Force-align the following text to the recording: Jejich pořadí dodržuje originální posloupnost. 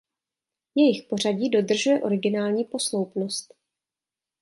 Jejich 0.75 1.03
pořadí 1.03 1.49
dodržuje 1.49 2.01
originální 2.01 2.65
posloupnost. 2.65 3.53